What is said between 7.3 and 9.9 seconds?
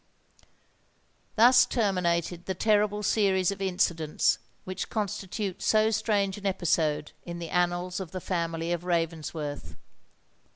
the annals of the family of Ravensworth.